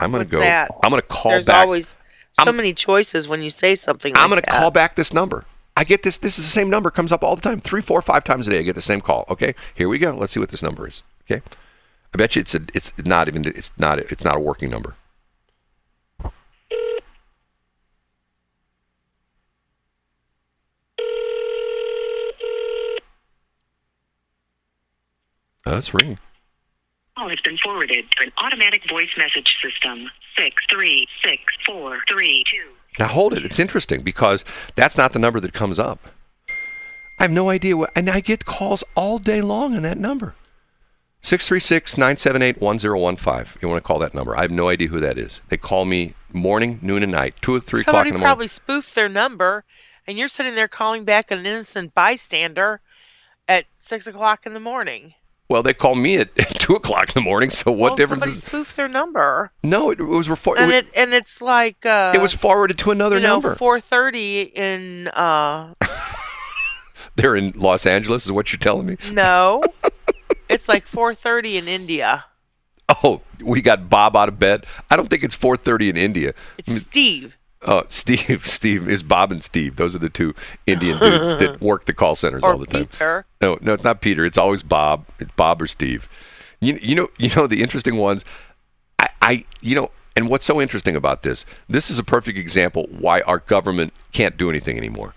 I'm 0.00 0.10
gonna 0.10 0.24
What's 0.24 0.32
go. 0.32 0.40
that? 0.40 0.70
I'm 0.82 0.90
gonna 0.90 1.02
call 1.02 1.32
There's 1.32 1.46
back. 1.46 1.62
always 1.64 1.96
so 2.32 2.44
I'm- 2.44 2.56
many 2.56 2.72
choices 2.72 3.28
when 3.28 3.42
you 3.42 3.50
say 3.50 3.74
something. 3.76 4.12
I'm 4.16 4.28
going 4.30 4.42
to 4.42 4.50
that. 4.50 4.58
call 4.60 4.70
back 4.72 4.96
this 4.96 5.12
number. 5.12 5.44
I 5.76 5.84
get 5.84 6.02
this. 6.02 6.18
This 6.18 6.38
is 6.38 6.44
the 6.44 6.52
same 6.52 6.70
number. 6.70 6.90
Comes 6.90 7.10
up 7.10 7.24
all 7.24 7.34
the 7.34 7.42
time. 7.42 7.60
Three, 7.60 7.82
four, 7.82 8.00
five 8.00 8.22
times 8.24 8.46
a 8.46 8.50
day. 8.50 8.60
I 8.60 8.62
get 8.62 8.76
the 8.76 8.80
same 8.80 9.00
call. 9.00 9.24
Okay, 9.28 9.54
here 9.74 9.88
we 9.88 9.98
go. 9.98 10.14
Let's 10.14 10.32
see 10.32 10.40
what 10.40 10.50
this 10.50 10.62
number 10.62 10.86
is. 10.86 11.02
Okay, 11.24 11.42
I 12.12 12.16
bet 12.16 12.36
you 12.36 12.40
it's 12.40 12.54
a. 12.54 12.60
It's 12.74 12.92
not 13.04 13.28
even. 13.28 13.44
It's 13.46 13.72
not. 13.76 13.98
It's 13.98 14.24
not 14.24 14.36
a 14.36 14.40
working 14.40 14.70
number. 14.70 14.94
Oh, 25.66 25.70
that's 25.72 25.94
ringing. 25.94 26.18
call 27.16 27.30
has 27.30 27.40
been 27.40 27.56
forwarded 27.56 28.04
to 28.18 28.24
an 28.24 28.32
automatic 28.36 28.82
voice 28.88 29.08
message 29.16 29.56
system. 29.64 30.10
Six 30.36 30.62
three 30.70 31.06
six 31.24 31.42
four 31.66 32.00
three 32.08 32.44
two. 32.52 32.70
Now 32.98 33.08
hold 33.08 33.34
it. 33.34 33.44
It's 33.44 33.58
interesting 33.58 34.02
because 34.02 34.44
that's 34.76 34.96
not 34.96 35.12
the 35.12 35.18
number 35.18 35.40
that 35.40 35.52
comes 35.52 35.78
up. 35.78 36.08
I 37.18 37.24
have 37.24 37.30
no 37.30 37.50
idea 37.50 37.76
what, 37.76 37.90
and 37.94 38.10
I 38.10 38.20
get 38.20 38.44
calls 38.44 38.82
all 38.96 39.18
day 39.18 39.40
long 39.40 39.76
on 39.76 39.82
that 39.82 39.98
number. 39.98 40.34
636-978-1015. 41.22 43.62
You 43.62 43.68
want 43.68 43.82
to 43.82 43.86
call 43.86 44.00
that 44.00 44.14
number. 44.14 44.36
I 44.36 44.42
have 44.42 44.50
no 44.50 44.68
idea 44.68 44.88
who 44.88 45.00
that 45.00 45.16
is. 45.16 45.40
They 45.48 45.56
call 45.56 45.86
me 45.86 46.12
morning, 46.32 46.78
noon, 46.82 47.02
and 47.02 47.12
night. 47.12 47.34
2 47.40 47.54
or 47.54 47.60
3 47.60 47.80
o'clock 47.80 48.06
in 48.06 48.12
the 48.12 48.18
morning. 48.18 48.26
probably 48.26 48.48
spoofed 48.48 48.94
their 48.94 49.08
number, 49.08 49.64
and 50.06 50.18
you're 50.18 50.28
sitting 50.28 50.54
there 50.54 50.68
calling 50.68 51.04
back 51.04 51.30
an 51.30 51.46
innocent 51.46 51.94
bystander 51.94 52.82
at 53.48 53.64
six 53.78 54.06
o'clock 54.06 54.44
in 54.44 54.52
the 54.52 54.60
morning. 54.60 55.14
Well, 55.48 55.62
they 55.62 55.74
call 55.74 55.94
me 55.94 56.16
at, 56.16 56.30
at 56.38 56.58
2 56.58 56.74
o'clock 56.74 57.08
in 57.08 57.14
the 57.14 57.20
morning, 57.20 57.50
so 57.50 57.70
what 57.70 57.90
well, 57.90 57.96
difference 57.96 58.24
somebody 58.24 58.36
is... 58.38 58.42
spoofed 58.42 58.76
their 58.76 58.88
number, 58.88 59.52
No, 59.62 59.90
it, 59.90 60.00
was, 60.00 60.28
refor- 60.28 60.56
and 60.58 60.72
it, 60.72 60.86
it 60.86 60.90
and 60.96 61.14
it's 61.14 61.42
like 61.42 61.84
uh, 61.84 62.12
it 62.14 62.20
was 62.20 62.32
forwarded 62.32 62.78
to 62.78 62.90
another 62.90 63.16
you 63.16 63.22
know 63.22 63.34
number. 63.34 63.54
four 63.54 63.80
thirty 63.80 64.42
in 64.42 65.08
uh 65.08 65.74
They're 67.16 67.36
in 67.36 67.52
Los 67.52 67.86
Angeles, 67.86 68.24
is 68.24 68.32
what 68.32 68.52
you're 68.52 68.58
telling 68.58 68.86
me? 68.86 68.96
no, 69.12 69.62
it's 70.48 70.68
like 70.68 70.86
four 70.86 71.14
thirty 71.14 71.56
in 71.56 71.68
India. 71.68 72.24
Oh, 73.02 73.22
we 73.40 73.62
got 73.62 73.88
Bob 73.88 74.16
out 74.16 74.28
of 74.28 74.38
bed. 74.38 74.66
I 74.90 74.96
don't 74.96 75.08
think 75.08 75.22
it's 75.22 75.34
4.30 75.34 75.90
in 75.90 75.96
India. 75.96 76.34
It's 76.58 76.82
Steve. 76.82 77.34
Oh, 77.64 77.84
Steve, 77.88 78.46
Steve 78.46 78.88
is 78.88 79.02
Bob 79.02 79.32
and 79.32 79.42
Steve. 79.42 79.76
Those 79.76 79.94
are 79.94 79.98
the 79.98 80.10
two 80.10 80.34
Indian 80.66 80.98
dudes 80.98 81.38
that 81.38 81.60
work 81.62 81.86
the 81.86 81.94
call 81.94 82.14
centers 82.14 82.42
Or 82.42 82.52
all 82.52 82.58
the 82.58 82.66
time. 82.66 82.86
Peter. 82.86 83.26
No, 83.40 83.58
no, 83.60 83.72
it's 83.72 83.84
not 83.84 84.00
Peter. 84.00 84.24
It's 84.24 84.38
always 84.38 84.62
Bob. 84.62 85.06
It's 85.18 85.30
Bob 85.36 85.62
or 85.62 85.66
Steve. 85.66 86.08
You, 86.60 86.78
you 86.80 86.94
know, 86.94 87.08
you 87.18 87.30
know 87.34 87.46
the 87.46 87.62
interesting 87.62 87.96
ones. 87.96 88.24
I, 88.98 89.08
I, 89.20 89.44
you 89.60 89.74
know, 89.74 89.90
and 90.16 90.28
what's 90.28 90.46
so 90.46 90.60
interesting 90.60 90.96
about 90.96 91.22
this? 91.22 91.44
This 91.68 91.90
is 91.90 91.98
a 91.98 92.04
perfect 92.04 92.38
example 92.38 92.86
why 92.90 93.20
our 93.22 93.38
government 93.38 93.92
can't 94.12 94.36
do 94.36 94.48
anything 94.50 94.76
anymore. 94.76 95.14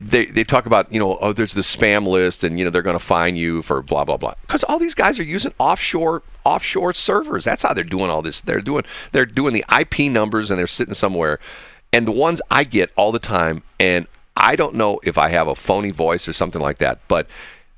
They, 0.00 0.26
they 0.26 0.42
talk 0.42 0.66
about 0.66 0.92
you 0.92 0.98
know 0.98 1.16
oh 1.20 1.32
there's 1.32 1.54
the 1.54 1.60
spam 1.60 2.08
list 2.08 2.42
and 2.42 2.58
you 2.58 2.64
know 2.64 2.70
they're 2.72 2.82
going 2.82 2.98
to 2.98 3.04
fine 3.04 3.36
you 3.36 3.62
for 3.62 3.82
blah 3.82 4.04
blah 4.04 4.16
blah 4.16 4.34
because 4.40 4.64
all 4.64 4.80
these 4.80 4.96
guys 4.96 5.20
are 5.20 5.24
using 5.24 5.52
offshore 5.60 6.22
offshore 6.44 6.92
servers. 6.94 7.44
That's 7.44 7.62
how 7.62 7.72
they're 7.74 7.84
doing 7.84 8.10
all 8.10 8.22
this. 8.22 8.40
They're 8.40 8.60
doing 8.60 8.84
they're 9.12 9.26
doing 9.26 9.54
the 9.54 9.64
IP 9.78 10.10
numbers 10.10 10.50
and 10.50 10.58
they're 10.58 10.66
sitting 10.66 10.94
somewhere. 10.94 11.38
And 11.92 12.06
the 12.06 12.12
ones 12.12 12.40
I 12.50 12.64
get 12.64 12.90
all 12.96 13.12
the 13.12 13.18
time 13.18 13.62
and 13.78 14.06
I 14.36 14.56
don't 14.56 14.74
know 14.74 15.00
if 15.04 15.18
I 15.18 15.28
have 15.28 15.46
a 15.48 15.54
phony 15.54 15.90
voice 15.90 16.26
or 16.26 16.32
something 16.32 16.60
like 16.62 16.78
that 16.78 17.00
but 17.06 17.26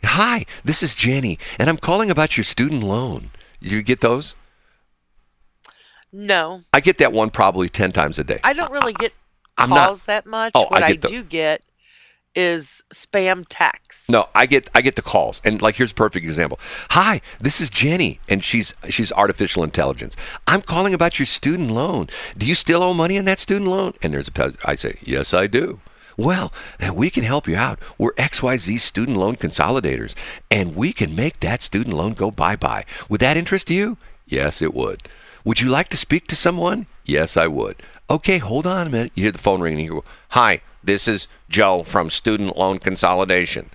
hi 0.04 0.44
this 0.64 0.82
is 0.82 0.94
Jenny 0.94 1.38
and 1.58 1.68
I'm 1.68 1.76
calling 1.78 2.10
about 2.10 2.36
your 2.36 2.44
student 2.44 2.82
loan. 2.82 3.30
You 3.60 3.82
get 3.82 4.00
those? 4.00 4.34
No, 6.12 6.60
I 6.72 6.80
get 6.80 6.98
that 6.98 7.12
one 7.12 7.30
probably 7.30 7.68
10 7.68 7.90
times 7.92 8.18
a 8.20 8.24
day. 8.24 8.38
I 8.44 8.52
don't 8.52 8.70
really 8.70 8.92
get 8.92 9.12
not- 9.58 9.68
calls 9.70 10.04
that 10.04 10.26
much. 10.26 10.52
Oh, 10.54 10.66
what 10.68 10.82
I 10.82 10.86
I, 10.88 10.92
the- 10.96 11.08
do 11.08 11.22
get 11.24 11.62
is 12.34 12.82
spam 12.92 13.44
texts. 13.48 14.10
No, 14.10 14.28
I 14.34 14.46
get 14.46 14.68
I 14.74 14.80
get 14.80 14.96
the 14.96 15.02
calls, 15.02 15.40
and 15.44 15.60
like 15.62 15.76
here's 15.76 15.92
a 15.92 15.94
perfect 15.94 16.24
example. 16.24 16.58
Hi, 16.90 17.20
this 17.40 17.60
is 17.60 17.70
Jenny, 17.70 18.20
and 18.28 18.42
she's 18.42 18.74
she's 18.88 19.12
artificial 19.12 19.62
intelligence. 19.62 20.16
I'm 20.46 20.62
calling 20.62 20.94
about 20.94 21.18
your 21.18 21.26
student 21.26 21.70
loan. 21.70 22.08
Do 22.36 22.46
you 22.46 22.54
still 22.54 22.82
owe 22.82 22.94
money 22.94 23.18
on 23.18 23.24
that 23.26 23.38
student 23.38 23.70
loan? 23.70 23.94
And 24.02 24.12
there's 24.12 24.28
a 24.28 24.52
I 24.64 24.74
say 24.74 24.98
yes, 25.02 25.32
I 25.34 25.46
do. 25.46 25.80
Well, 26.16 26.52
we 26.94 27.10
can 27.10 27.24
help 27.24 27.48
you 27.48 27.56
out. 27.56 27.80
We're 27.98 28.12
XYZ 28.14 28.78
student 28.78 29.16
loan 29.16 29.34
consolidators, 29.36 30.14
and 30.50 30.76
we 30.76 30.92
can 30.92 31.16
make 31.16 31.40
that 31.40 31.62
student 31.62 31.96
loan 31.96 32.12
go 32.12 32.30
bye 32.30 32.56
bye. 32.56 32.84
Would 33.08 33.20
that 33.20 33.36
interest 33.36 33.70
you? 33.70 33.96
Yes, 34.26 34.62
it 34.62 34.74
would. 34.74 35.08
Would 35.44 35.60
you 35.60 35.68
like 35.68 35.88
to 35.88 35.96
speak 35.98 36.26
to 36.28 36.36
someone? 36.36 36.86
Yes, 37.04 37.36
I 37.36 37.48
would. 37.48 37.76
Okay, 38.08 38.38
hold 38.38 38.66
on 38.66 38.86
a 38.86 38.90
minute. 38.90 39.12
You 39.14 39.24
hear 39.24 39.32
the 39.32 39.38
phone 39.38 39.60
ringing. 39.60 39.84
You 39.84 39.90
go, 39.90 40.04
Hi, 40.30 40.62
this 40.82 41.06
is 41.06 41.28
Joe 41.50 41.82
from 41.82 42.08
Student 42.08 42.56
Loan 42.56 42.78
Consolidation. 42.78 43.70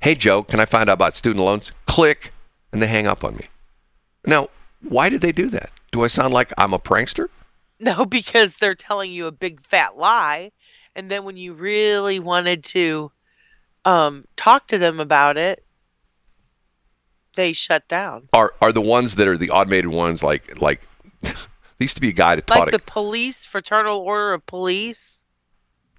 Hey, 0.00 0.14
Joe, 0.14 0.42
can 0.42 0.60
I 0.60 0.66
find 0.66 0.90
out 0.90 0.94
about 0.94 1.16
student 1.16 1.42
loans? 1.42 1.72
Click, 1.86 2.32
and 2.72 2.82
they 2.82 2.86
hang 2.86 3.06
up 3.06 3.24
on 3.24 3.36
me. 3.36 3.46
Now, 4.26 4.48
why 4.82 5.08
did 5.08 5.22
they 5.22 5.32
do 5.32 5.48
that? 5.48 5.70
Do 5.92 6.04
I 6.04 6.08
sound 6.08 6.34
like 6.34 6.52
I'm 6.58 6.74
a 6.74 6.78
prankster? 6.78 7.28
No, 7.80 8.06
because 8.06 8.54
they're 8.54 8.76
telling 8.76 9.10
you 9.10 9.26
a 9.26 9.32
big 9.32 9.60
fat 9.60 9.98
lie, 9.98 10.52
and 10.94 11.10
then 11.10 11.24
when 11.24 11.36
you 11.36 11.54
really 11.54 12.20
wanted 12.20 12.62
to 12.66 13.10
um, 13.84 14.24
talk 14.36 14.68
to 14.68 14.78
them 14.78 15.00
about 15.00 15.36
it, 15.36 15.64
they 17.34 17.52
shut 17.52 17.86
down. 17.88 18.28
Are 18.32 18.54
are 18.62 18.72
the 18.72 18.80
ones 18.80 19.16
that 19.16 19.26
are 19.26 19.36
the 19.36 19.50
automated 19.50 19.88
ones 19.88 20.22
like 20.22 20.62
like 20.62 20.80
there 21.24 21.34
used 21.80 21.96
to 21.96 22.00
be 22.00 22.08
a 22.08 22.12
guy 22.12 22.36
that 22.36 22.46
taught 22.46 22.58
Like 22.60 22.68
it. 22.68 22.72
the 22.72 22.90
police, 22.92 23.44
fraternal 23.46 23.98
order 23.98 24.32
of 24.32 24.44
police. 24.46 25.24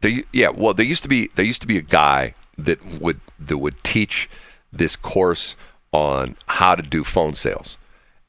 They, 0.01 0.23
yeah, 0.33 0.49
well, 0.49 0.73
there 0.73 0.85
used 0.85 1.03
to 1.03 1.09
be 1.09 1.29
there 1.35 1.45
used 1.45 1.61
to 1.61 1.67
be 1.67 1.77
a 1.77 1.81
guy 1.81 2.35
that 2.57 2.83
would 3.01 3.19
that 3.39 3.57
would 3.57 3.83
teach 3.83 4.29
this 4.71 4.95
course 4.95 5.55
on 5.91 6.35
how 6.47 6.75
to 6.75 6.81
do 6.83 7.03
phone 7.03 7.33
sales. 7.35 7.77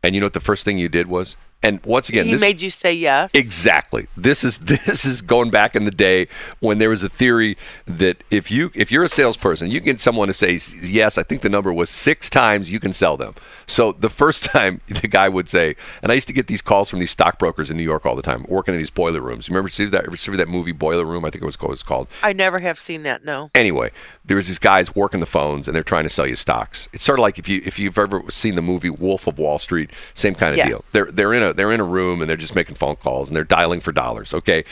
And 0.02 0.14
you 0.14 0.20
know 0.20 0.26
what 0.26 0.34
the 0.34 0.40
first 0.40 0.64
thing 0.64 0.78
you 0.78 0.88
did 0.88 1.08
was? 1.08 1.36
And 1.62 1.84
once 1.84 2.08
again, 2.08 2.26
he 2.26 2.32
this 2.32 2.40
made 2.40 2.60
you 2.60 2.70
say 2.70 2.94
yes. 2.94 3.34
Exactly. 3.34 4.06
This 4.16 4.44
is 4.44 4.58
this 4.60 5.04
is 5.04 5.20
going 5.20 5.50
back 5.50 5.74
in 5.74 5.84
the 5.84 5.90
day 5.90 6.28
when 6.60 6.78
there 6.78 6.90
was 6.90 7.02
a 7.02 7.08
theory 7.08 7.56
that 7.86 8.22
if 8.30 8.50
you 8.50 8.70
if 8.74 8.92
you're 8.92 9.02
a 9.02 9.08
salesperson, 9.08 9.70
you 9.70 9.80
can 9.80 9.92
get 9.92 10.00
someone 10.00 10.28
to 10.28 10.34
say 10.34 10.60
yes. 10.82 11.18
I 11.18 11.22
think 11.22 11.42
the 11.42 11.48
number 11.48 11.72
was 11.72 11.90
six 11.90 12.30
times 12.30 12.70
you 12.70 12.78
can 12.78 12.92
sell 12.92 13.16
them. 13.16 13.34
So 13.66 13.92
the 13.92 14.08
first 14.08 14.44
time 14.52 14.80
the 14.86 15.08
guy 15.08 15.28
would 15.28 15.48
say, 15.48 15.76
and 16.02 16.12
I 16.12 16.14
used 16.14 16.28
to 16.28 16.34
get 16.34 16.46
these 16.46 16.62
calls 16.62 16.88
from 16.88 17.00
these 17.00 17.10
stockbrokers 17.10 17.70
in 17.70 17.76
New 17.76 17.82
York 17.82 18.06
all 18.06 18.16
the 18.16 18.22
time, 18.22 18.44
working 18.48 18.74
in 18.74 18.78
these 18.78 18.90
boiler 18.90 19.20
rooms. 19.20 19.48
You 19.48 19.52
remember 19.52 19.68
see 19.70 19.86
that 19.86 20.06
ever 20.06 20.16
see 20.16 20.36
that 20.36 20.48
movie 20.48 20.72
Boiler 20.72 21.04
Room? 21.04 21.24
I 21.24 21.30
think 21.30 21.42
it 21.42 21.46
was 21.46 21.56
called. 21.56 21.70
It 21.70 21.72
was 21.72 21.82
called. 21.82 22.08
I 22.22 22.32
never 22.32 22.58
have 22.58 22.80
seen 22.80 23.02
that. 23.04 23.24
No. 23.24 23.50
Anyway, 23.54 23.90
there 24.26 24.36
was 24.36 24.48
these 24.48 24.58
guys 24.58 24.94
working 24.94 25.20
the 25.20 25.26
phones 25.26 25.68
and 25.68 25.74
they're 25.74 25.82
trying 25.84 26.02
to 26.02 26.08
sell 26.08 26.26
you 26.26 26.36
stocks. 26.36 26.88
It's 26.92 27.04
sort 27.04 27.18
of 27.18 27.22
like 27.22 27.38
if 27.38 27.48
you 27.48 27.62
if 27.64 27.78
you've 27.78 27.98
ever 27.98 28.22
seen 28.28 28.54
the 28.56 28.62
movie 28.62 28.90
Wolf 28.90 29.26
of 29.26 29.38
Wall 29.38 29.58
Street, 29.58 29.90
same 30.14 30.34
kind 30.34 30.52
of 30.52 30.58
Yes. 30.58 30.68
deal. 30.68 30.80
They're 30.92 31.12
they're 31.12 31.32
in 31.34 31.42
a 31.42 31.52
they're 31.52 31.72
in 31.72 31.80
a 31.80 31.84
room 31.84 32.20
and 32.20 32.28
they're 32.28 32.36
just 32.36 32.54
making 32.54 32.74
phone 32.76 32.96
calls 32.96 33.28
and 33.28 33.36
they're 33.36 33.44
dialing 33.44 33.80
for 33.80 33.92
dollars, 33.92 34.34
okay? 34.34 34.64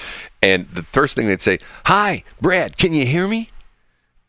And 0.43 0.69
the 0.71 0.83
first 0.83 1.15
thing 1.17 1.27
they'd 1.27 1.41
say, 1.41 1.59
"Hi, 1.87 2.25
Brad, 2.41 2.77
can 2.77 2.93
you 2.93 3.07
hear 3.07 3.27
me?" 3.29 3.49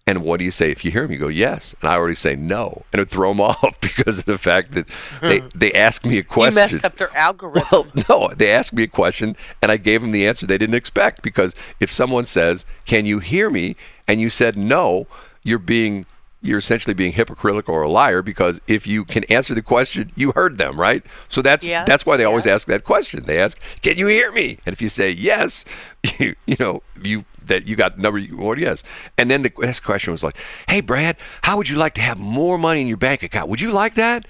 And 0.07 0.21
what 0.21 0.37
do 0.37 0.45
you 0.45 0.51
say 0.51 0.69
if 0.69 0.85
you 0.85 0.91
hear 0.91 1.07
me? 1.07 1.15
You 1.15 1.21
go, 1.21 1.27
"Yes." 1.29 1.73
And 1.81 1.89
I 1.89 1.95
already 1.95 2.13
say 2.13 2.35
no, 2.35 2.83
and 2.93 3.01
it 3.01 3.09
throw 3.09 3.31
them 3.31 3.41
off 3.41 3.79
because 3.81 4.19
of 4.19 4.25
the 4.25 4.37
fact 4.37 4.73
that 4.73 4.85
they 5.21 5.39
hmm. 5.39 5.47
they 5.55 5.73
asked 5.73 6.05
me 6.05 6.19
a 6.19 6.23
question. 6.23 6.61
You 6.61 6.73
messed 6.73 6.85
up 6.85 6.95
their 6.95 7.15
algorithm. 7.17 7.65
Well, 7.71 7.87
no, 8.09 8.33
they 8.35 8.51
asked 8.51 8.73
me 8.73 8.83
a 8.83 8.87
question 8.87 9.35
and 9.61 9.71
I 9.71 9.77
gave 9.77 10.01
them 10.01 10.11
the 10.11 10.27
answer 10.27 10.45
they 10.45 10.59
didn't 10.59 10.75
expect 10.75 11.23
because 11.23 11.55
if 11.79 11.91
someone 11.91 12.25
says, 12.25 12.65
"Can 12.85 13.05
you 13.05 13.19
hear 13.19 13.49
me?" 13.49 13.75
and 14.07 14.21
you 14.21 14.29
said 14.29 14.55
no, 14.55 15.07
you're 15.41 15.57
being 15.57 16.05
you're 16.45 16.59
essentially 16.59 16.93
being 16.93 17.11
hypocritical 17.11 17.73
or 17.73 17.81
a 17.81 17.89
liar 17.89 18.21
because 18.21 18.61
if 18.67 18.85
you 18.87 19.03
can 19.05 19.23
answer 19.25 19.53
the 19.53 19.61
question, 19.61 20.11
you 20.15 20.31
heard 20.33 20.57
them, 20.57 20.79
right? 20.79 21.03
So 21.29 21.41
that's 21.41 21.65
Yes, 21.65 21.87
that's 21.87 22.05
why 22.05 22.17
they 22.17 22.23
always 22.23 22.45
yes. 22.45 22.61
ask 22.61 22.67
that 22.67 22.83
question. 22.83 23.23
They 23.25 23.39
ask, 23.39 23.57
"Can 23.81 23.97
you 23.97 24.07
hear 24.07 24.31
me?" 24.31 24.59
And 24.65 24.73
if 24.73 24.81
you 24.81 24.89
say 24.89 25.09
yes, 25.11 25.65
you 26.19 26.35
you 26.45 26.55
know, 26.59 26.83
you 27.01 27.25
that 27.45 27.67
you 27.67 27.75
got 27.75 27.97
number 27.99 28.21
one 28.21 28.59
yes. 28.59 28.83
And 29.17 29.29
then 29.29 29.43
the 29.43 29.51
next 29.59 29.81
question 29.81 30.11
was 30.11 30.23
like, 30.23 30.37
"Hey 30.67 30.81
Brad, 30.81 31.17
how 31.41 31.57
would 31.57 31.69
you 31.69 31.75
like 31.77 31.93
to 31.95 32.01
have 32.01 32.19
more 32.19 32.57
money 32.57 32.81
in 32.81 32.87
your 32.87 32.97
bank 32.97 33.23
account? 33.23 33.49
Would 33.49 33.61
you 33.61 33.71
like 33.71 33.95
that?" 33.95 34.25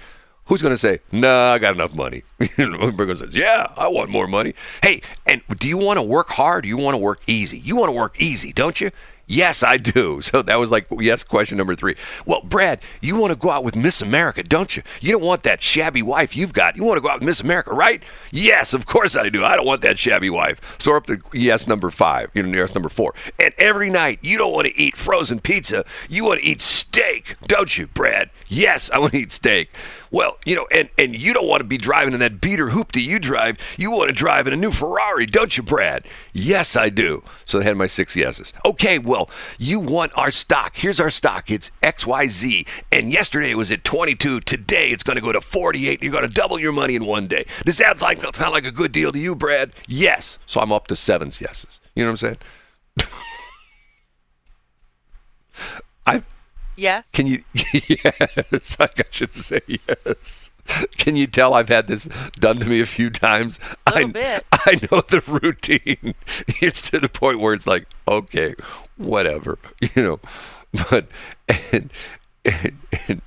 Who's 0.46 0.62
going 0.62 0.74
to 0.74 0.78
say, 0.78 1.00
"No, 1.10 1.48
I 1.52 1.58
got 1.58 1.74
enough 1.74 1.94
money"? 1.94 2.22
Everyone 2.58 3.16
says, 3.16 3.34
"Yeah, 3.34 3.66
I 3.76 3.88
want 3.88 4.10
more 4.10 4.28
money." 4.28 4.54
Hey, 4.80 5.02
and 5.26 5.42
do 5.58 5.68
you 5.68 5.76
want 5.76 5.96
to 5.98 6.02
work 6.04 6.28
hard? 6.28 6.64
Or 6.64 6.68
you 6.68 6.76
want 6.76 6.94
to 6.94 6.98
work 6.98 7.20
easy? 7.26 7.58
You 7.58 7.74
want 7.76 7.88
to 7.88 7.92
work 7.92 8.20
easy, 8.20 8.52
don't 8.52 8.80
you? 8.80 8.90
Yes, 9.26 9.62
I 9.62 9.76
do. 9.76 10.20
So 10.26 10.42
that 10.42 10.56
was 10.56 10.70
like 10.70 10.86
yes, 10.98 11.22
question 11.22 11.56
number 11.56 11.74
three. 11.74 11.94
Well, 12.26 12.42
Brad, 12.42 12.80
you 13.00 13.14
want 13.16 13.32
to 13.32 13.38
go 13.38 13.50
out 13.50 13.62
with 13.64 13.76
Miss 13.76 14.02
America, 14.02 14.42
don't 14.42 14.76
you? 14.76 14.82
You 15.00 15.12
don't 15.12 15.22
want 15.22 15.44
that 15.44 15.62
shabby 15.62 16.02
wife 16.02 16.36
you've 16.36 16.52
got. 16.52 16.76
You 16.76 16.82
want 16.84 16.96
to 16.96 17.00
go 17.00 17.08
out 17.08 17.20
with 17.20 17.26
Miss 17.26 17.40
America, 17.40 17.72
right? 17.72 18.02
Yes, 18.32 18.74
of 18.74 18.86
course 18.86 19.14
I 19.16 19.28
do. 19.28 19.44
I 19.44 19.54
don't 19.54 19.64
want 19.66 19.82
that 19.82 19.98
shabby 19.98 20.30
wife. 20.30 20.60
So 20.78 20.96
up 20.96 21.06
to 21.06 21.18
yes 21.32 21.66
number 21.68 21.90
five. 21.90 22.30
You 22.34 22.42
know, 22.42 22.58
yes 22.58 22.74
number 22.74 22.88
four. 22.88 23.14
And 23.38 23.54
every 23.58 23.88
night 23.88 24.18
you 24.22 24.36
don't 24.36 24.52
want 24.52 24.66
to 24.66 24.76
eat 24.76 24.96
frozen 24.96 25.38
pizza. 25.38 25.84
You 26.08 26.24
want 26.24 26.40
to 26.40 26.46
eat 26.46 26.60
steak, 26.60 27.36
don't 27.46 27.76
you, 27.78 27.86
Brad? 27.86 28.30
Yes, 28.48 28.90
I 28.90 28.98
want 28.98 29.12
to 29.12 29.18
eat 29.18 29.32
steak. 29.32 29.70
Well, 30.10 30.38
you 30.44 30.54
know, 30.54 30.66
and 30.70 30.88
and 30.98 31.18
you 31.18 31.32
don't 31.32 31.46
want 31.46 31.60
to 31.60 31.64
be 31.64 31.78
driving 31.78 32.14
in 32.14 32.20
that 32.20 32.40
beater 32.40 32.68
hoopty 32.68 33.02
you 33.02 33.18
drive. 33.18 33.58
You 33.78 33.90
want 33.90 34.08
to 34.08 34.14
drive 34.14 34.46
in 34.46 34.52
a 34.52 34.56
new 34.56 34.70
Ferrari, 34.70 35.26
don't 35.26 35.56
you, 35.56 35.62
Brad? 35.62 36.04
Yes, 36.32 36.76
I 36.76 36.88
do. 36.88 37.22
So 37.44 37.58
they 37.58 37.64
had 37.64 37.76
my 37.76 37.86
six 37.86 38.14
yeses. 38.16 38.52
Okay, 38.64 38.98
well, 38.98 39.15
you 39.58 39.80
want 39.80 40.12
our 40.16 40.30
stock. 40.30 40.76
Here's 40.76 41.00
our 41.00 41.10
stock. 41.10 41.50
It's 41.50 41.70
XYZ. 41.82 42.66
And 42.92 43.12
yesterday 43.12 43.50
it 43.50 43.56
was 43.56 43.70
at 43.70 43.84
22. 43.84 44.40
Today 44.40 44.90
it's 44.90 45.02
going 45.02 45.16
to 45.16 45.22
go 45.22 45.32
to 45.32 45.40
48. 45.40 46.02
You're 46.02 46.12
going 46.12 46.28
to 46.28 46.32
double 46.32 46.58
your 46.58 46.72
money 46.72 46.94
in 46.94 47.06
one 47.06 47.26
day. 47.26 47.46
Does 47.64 47.78
that 47.78 48.00
like 48.00 48.18
sound 48.34 48.52
like 48.52 48.64
a 48.64 48.70
good 48.70 48.92
deal 48.92 49.12
to 49.12 49.18
you, 49.18 49.34
Brad? 49.34 49.74
Yes. 49.86 50.38
So 50.46 50.60
I'm 50.60 50.72
up 50.72 50.86
to 50.88 50.96
seven 50.96 51.28
yeses. 51.28 51.80
You 51.94 52.04
know 52.04 52.10
what 52.12 52.22
I'm 52.22 52.36
saying? 52.98 53.10
I 56.06 56.22
yes. 56.76 57.10
can 57.10 57.26
you? 57.26 57.42
Yes, 57.88 58.76
I 58.78 58.88
should 59.10 59.34
say 59.34 59.60
yes. 59.66 60.50
Can 60.96 61.16
you 61.16 61.26
tell 61.26 61.54
I've 61.54 61.68
had 61.68 61.86
this 61.86 62.08
done 62.38 62.58
to 62.58 62.66
me 62.66 62.80
a 62.80 62.86
few 62.86 63.10
times? 63.10 63.58
Little 63.86 64.10
I, 64.10 64.12
bit. 64.12 64.44
I 64.52 64.80
know 64.90 65.00
the 65.00 65.22
routine. 65.26 66.14
It's 66.60 66.82
to 66.90 66.98
the 66.98 67.08
point 67.08 67.40
where 67.40 67.54
it's 67.54 67.66
like, 67.66 67.86
okay, 68.08 68.54
whatever, 68.96 69.58
you 69.80 70.02
know. 70.02 70.20
But 70.90 71.08
and, 71.48 71.92
and, 72.44 72.78
and 73.08 73.22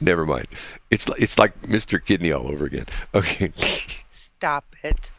never 0.00 0.26
mind. 0.26 0.46
It's 0.90 1.08
like 1.08 1.20
it's 1.20 1.38
like 1.38 1.60
Mr. 1.62 2.04
Kidney 2.04 2.32
all 2.32 2.50
over 2.50 2.64
again. 2.66 2.86
Okay, 3.14 3.52
Stop 4.10 4.76
it. 4.82 5.10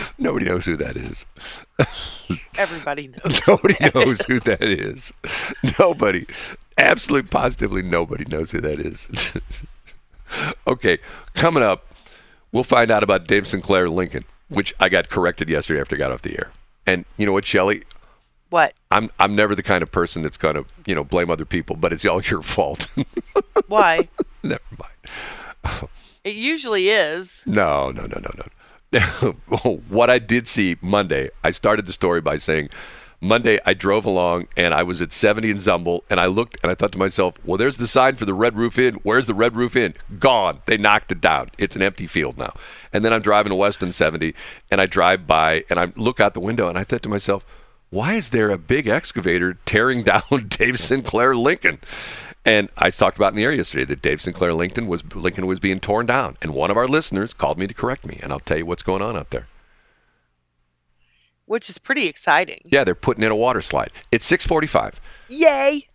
nobody 0.18 0.46
knows 0.46 0.64
who 0.64 0.76
that 0.76 0.96
is. 0.96 1.26
Everybody 2.58 3.08
knows. 3.08 3.40
Nobody 3.46 3.76
knows 3.94 4.20
who 4.22 4.40
that 4.40 4.62
is. 4.62 5.12
Nobody. 5.78 6.26
Absolutely, 6.78 7.28
positively, 7.28 7.82
nobody 7.82 8.24
knows 8.26 8.50
who 8.50 8.60
that 8.60 8.80
is. 8.80 9.08
okay, 10.66 10.98
coming 11.34 11.62
up, 11.62 11.88
we'll 12.52 12.64
find 12.64 12.90
out 12.90 13.02
about 13.02 13.26
Dave 13.26 13.46
Sinclair 13.46 13.88
Lincoln, 13.88 14.24
which 14.48 14.74
I 14.80 14.88
got 14.88 15.08
corrected 15.08 15.48
yesterday 15.48 15.80
after 15.80 15.96
I 15.96 15.98
got 15.98 16.12
off 16.12 16.22
the 16.22 16.36
air. 16.38 16.50
And 16.86 17.04
you 17.16 17.26
know 17.26 17.32
what, 17.32 17.44
Shelley? 17.44 17.82
What? 18.50 18.72
I'm 18.90 19.10
I'm 19.18 19.34
never 19.34 19.54
the 19.54 19.62
kind 19.62 19.82
of 19.82 19.92
person 19.92 20.22
that's 20.22 20.38
gonna 20.38 20.64
you 20.86 20.94
know 20.94 21.04
blame 21.04 21.30
other 21.30 21.44
people, 21.44 21.76
but 21.76 21.92
it's 21.92 22.04
all 22.06 22.22
your 22.22 22.40
fault. 22.40 22.86
Why? 23.66 24.08
never 24.42 24.62
mind. 24.78 25.88
It 26.24 26.34
usually 26.34 26.88
is. 26.88 27.42
No, 27.46 27.90
no, 27.90 28.02
no, 28.02 28.20
no, 28.20 28.30
no. 28.36 28.44
what 29.88 30.08
I 30.10 30.18
did 30.18 30.48
see 30.48 30.76
Monday, 30.80 31.30
I 31.44 31.50
started 31.50 31.86
the 31.86 31.92
story 31.92 32.20
by 32.20 32.36
saying, 32.36 32.70
Monday 33.20 33.58
I 33.66 33.74
drove 33.74 34.04
along 34.04 34.46
and 34.56 34.72
I 34.72 34.84
was 34.84 35.02
at 35.02 35.12
70 35.12 35.50
in 35.50 35.56
Zumbehl 35.56 36.02
and 36.08 36.20
I 36.20 36.26
looked 36.26 36.58
and 36.62 36.70
I 36.70 36.74
thought 36.74 36.92
to 36.92 36.98
myself, 36.98 37.36
well, 37.44 37.58
there's 37.58 37.76
the 37.76 37.86
sign 37.86 38.14
for 38.14 38.24
the 38.24 38.34
Red 38.34 38.56
Roof 38.56 38.78
Inn. 38.78 38.94
Where's 39.02 39.26
the 39.26 39.34
Red 39.34 39.56
Roof 39.56 39.74
Inn? 39.74 39.94
Gone. 40.20 40.60
They 40.66 40.76
knocked 40.76 41.10
it 41.10 41.20
down. 41.20 41.50
It's 41.58 41.74
an 41.74 41.82
empty 41.82 42.06
field 42.06 42.38
now. 42.38 42.54
And 42.92 43.04
then 43.04 43.12
I'm 43.12 43.20
driving 43.20 43.50
to 43.50 43.56
Weston 43.56 43.92
70 43.92 44.34
and 44.70 44.80
I 44.80 44.86
drive 44.86 45.26
by 45.26 45.64
and 45.68 45.80
I 45.80 45.92
look 45.96 46.20
out 46.20 46.34
the 46.34 46.40
window 46.40 46.68
and 46.68 46.78
I 46.78 46.84
thought 46.84 47.02
to 47.02 47.08
myself, 47.08 47.44
why 47.90 48.14
is 48.14 48.30
there 48.30 48.50
a 48.50 48.58
big 48.58 48.86
excavator 48.86 49.54
tearing 49.64 50.02
down 50.04 50.46
Dave 50.48 50.78
Sinclair 50.78 51.34
Lincoln? 51.36 51.80
And 52.44 52.70
I 52.78 52.90
talked 52.90 53.18
about 53.18 53.32
in 53.32 53.36
the 53.36 53.44
air 53.44 53.52
yesterday 53.52 53.84
that 53.84 54.00
Dave 54.00 54.22
Sinclair 54.22 54.54
Lincoln 54.54 54.86
was 54.86 55.04
Lincoln 55.14 55.46
was 55.46 55.60
being 55.60 55.80
torn 55.80 56.06
down, 56.06 56.36
and 56.40 56.54
one 56.54 56.70
of 56.70 56.76
our 56.76 56.88
listeners 56.88 57.34
called 57.34 57.58
me 57.58 57.66
to 57.66 57.74
correct 57.74 58.06
me, 58.06 58.18
and 58.22 58.32
I'll 58.32 58.40
tell 58.40 58.56
you 58.56 58.64
what's 58.64 58.82
going 58.82 59.02
on 59.02 59.16
out 59.16 59.30
there. 59.30 59.46
Which 61.44 61.68
is 61.68 61.78
pretty 61.78 62.06
exciting. 62.06 62.60
Yeah, 62.64 62.84
they're 62.84 62.94
putting 62.94 63.24
in 63.24 63.30
a 63.30 63.36
water 63.36 63.60
slide. 63.60 63.92
It's 64.12 64.26
6:45. 64.30 64.94
Yay! 65.28 65.88